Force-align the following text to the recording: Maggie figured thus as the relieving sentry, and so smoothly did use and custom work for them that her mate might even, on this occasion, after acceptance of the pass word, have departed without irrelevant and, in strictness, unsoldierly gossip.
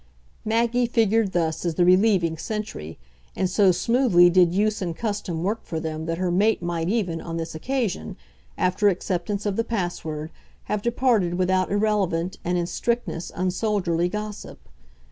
Maggie 0.43 0.87
figured 0.87 1.31
thus 1.31 1.63
as 1.63 1.75
the 1.75 1.85
relieving 1.85 2.35
sentry, 2.35 2.97
and 3.35 3.47
so 3.47 3.71
smoothly 3.71 4.31
did 4.31 4.51
use 4.51 4.81
and 4.81 4.95
custom 4.95 5.43
work 5.43 5.63
for 5.63 5.79
them 5.79 6.07
that 6.07 6.17
her 6.17 6.31
mate 6.31 6.59
might 6.59 6.89
even, 6.89 7.21
on 7.21 7.37
this 7.37 7.53
occasion, 7.53 8.17
after 8.57 8.87
acceptance 8.89 9.45
of 9.45 9.57
the 9.57 9.63
pass 9.63 10.03
word, 10.03 10.31
have 10.63 10.81
departed 10.81 11.35
without 11.35 11.69
irrelevant 11.69 12.39
and, 12.43 12.57
in 12.57 12.65
strictness, 12.65 13.31
unsoldierly 13.35 14.09
gossip. 14.09 14.67